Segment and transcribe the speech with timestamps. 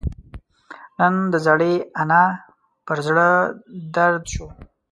[0.97, 2.23] نن د زړې انا
[2.85, 3.27] پر زړه
[3.95, 4.45] دړد شو